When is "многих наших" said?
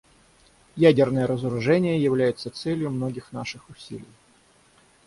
2.89-3.69